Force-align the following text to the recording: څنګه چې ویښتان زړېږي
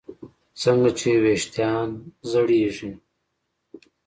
څنګه 0.61 0.89
چې 0.99 1.09
ویښتان 1.23 1.89
زړېږي 2.31 2.91